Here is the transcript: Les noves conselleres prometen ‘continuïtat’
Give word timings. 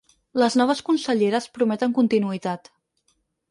Les 0.43 0.55
noves 0.61 0.81
conselleres 0.87 1.47
prometen 1.59 1.95
‘continuïtat’ 1.99 2.75